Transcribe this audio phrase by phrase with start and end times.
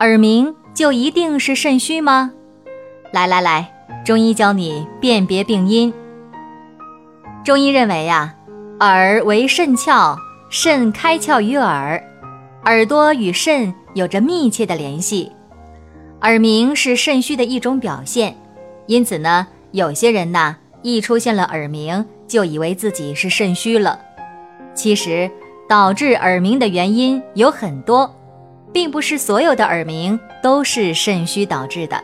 [0.00, 2.32] 耳鸣就一定是肾虚吗？
[3.12, 3.70] 来来来，
[4.02, 5.92] 中医教你辨别病因。
[7.44, 8.34] 中医认为呀，
[8.80, 10.16] 耳为肾窍，
[10.48, 12.02] 肾开窍于耳，
[12.64, 15.30] 耳朵与肾有着密切的联系，
[16.22, 18.34] 耳鸣是肾虚的一种表现。
[18.86, 24.00] 因此呢，有些人呐，一出现了耳鸣，就以为自己是肾虚了，
[24.74, 25.30] 其实。
[25.68, 28.12] 导致耳鸣的原因有很多，
[28.72, 32.00] 并不是所有的耳鸣都是肾虚导致的。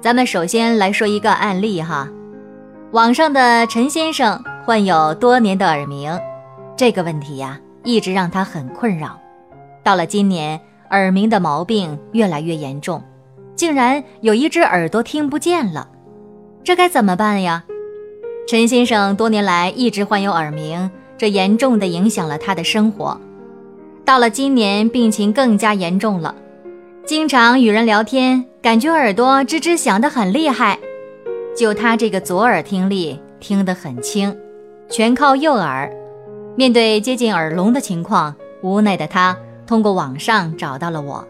[0.00, 2.08] 咱们首先来说一个案例哈，
[2.92, 6.18] 网上的陈先生患有多年的耳鸣，
[6.76, 9.18] 这个问题呀一直让他很困扰。
[9.82, 13.02] 到了今年，耳鸣的毛病越来越严重，
[13.54, 15.88] 竟然有一只耳朵听不见了，
[16.62, 17.64] 这该怎么办呀？
[18.46, 20.90] 陈先生多年来一直患有耳鸣。
[21.16, 23.18] 这严重的影响了他的生活，
[24.04, 26.34] 到了今年病情更加严重了，
[27.06, 30.78] 经常与人聊天，感觉耳朵吱吱响得很厉害，
[31.56, 34.36] 就他这个左耳听力听得很轻，
[34.90, 35.90] 全靠右耳。
[36.54, 39.34] 面对接近耳聋的情况，无奈的他
[39.66, 41.26] 通过网上找到了我，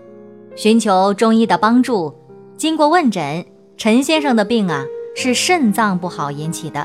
[0.56, 2.12] 寻求中医的帮助。
[2.56, 3.44] 经过问诊，
[3.76, 6.84] 陈先生的病啊是肾脏不好引起的。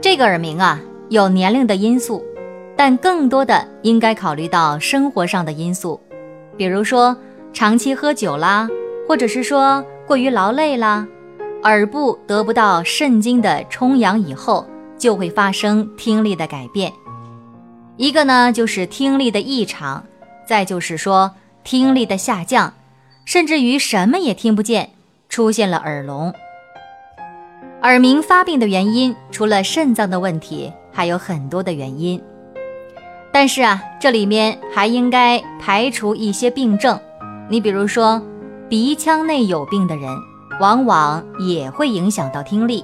[0.00, 0.80] 这个耳鸣啊，
[1.10, 2.24] 有年龄的因素，
[2.76, 5.98] 但更多的应该考虑到生活上的因素，
[6.56, 7.16] 比如说
[7.52, 8.68] 长期喝酒啦，
[9.08, 11.06] 或者是说过于劳累啦，
[11.62, 14.66] 耳部得不到肾经的充养以后，
[14.98, 16.92] 就会发生听力的改变。
[17.96, 20.04] 一个呢就是听力的异常，
[20.46, 21.32] 再就是说
[21.64, 22.74] 听力的下降，
[23.24, 24.90] 甚至于什么也听不见，
[25.30, 26.32] 出现了耳聋。
[27.82, 32.20] 耳鸣发病的原因，除了肾脏的问题，还有很多的原因。
[33.38, 36.98] 但是啊，这里面还应该排除一些病症。
[37.50, 38.18] 你比如说，
[38.66, 40.08] 鼻腔内有病的人，
[40.58, 42.82] 往往也会影响到听力。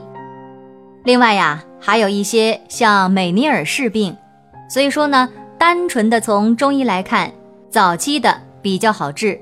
[1.04, 4.14] 另外呀，还有一些像美尼尔氏病。
[4.68, 5.26] 所以说呢，
[5.58, 7.32] 单纯的从中医来看，
[7.70, 9.40] 早期的比较好治，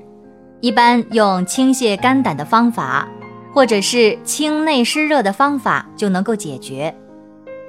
[0.61, 3.05] 一般用清泻肝胆的方法。
[3.53, 6.95] 或者是清内湿热的方法就能够解决，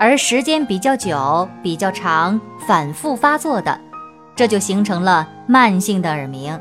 [0.02, 3.78] 而时间比较久、比较长、反复发作的，
[4.34, 6.60] 这就形成了慢性的耳鸣。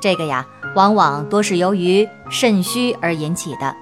[0.00, 3.76] 这个呀，往往多是由于肾虚而引起的。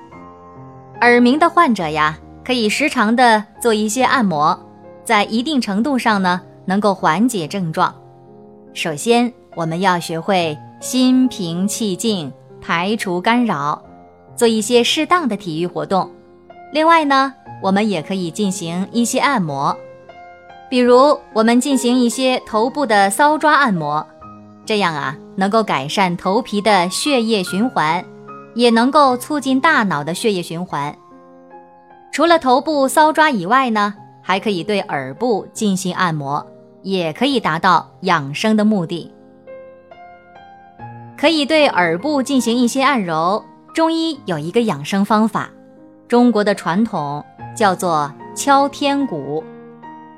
[1.01, 4.59] 耳鸣的患者呀，可以时常的做一些按摩，
[5.05, 7.95] 在一定程度上呢，能够缓解症状。
[8.75, 13.81] 首先，我们要学会心平气静，排除干扰。
[14.35, 16.11] 做一些适当的体育活动，
[16.73, 19.77] 另外呢，我们也可以进行一些按摩，
[20.71, 24.07] 比如我们进行一些头部的搔抓按摩，
[24.65, 28.05] 这样啊，能够改善头皮的血液循环，
[28.55, 30.95] 也能够促进大脑的血液循环。
[32.13, 36.45] 除了头部搔抓以外呢，还可以对耳部进行按摩，
[36.83, 39.13] 也可以达到养生的目的。
[41.17, 43.45] 可以对耳部进行一些按揉。
[43.75, 45.51] 中医有一个养生方法，
[46.09, 47.23] 中国的传统
[47.55, 49.45] 叫做敲天鼓。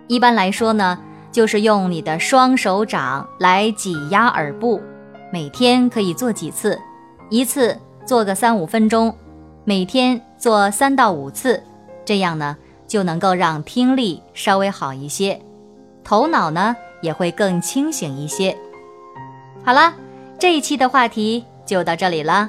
[0.07, 0.99] 一般来说呢，
[1.33, 4.81] 就是用你的双手掌来挤压耳部，
[5.33, 6.79] 每天可以做几次，
[7.29, 9.15] 一次做个三五分钟，
[9.65, 11.61] 每天做三到五次，
[12.05, 15.41] 这样呢就能够让听力稍微好一些，
[16.05, 18.57] 头脑呢也会更清醒一些。
[19.65, 19.93] 好了，
[20.39, 22.49] 这一期的话题就到这里了。